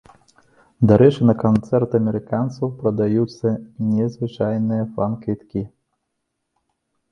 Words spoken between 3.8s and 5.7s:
незвычайныя фан-квіткі.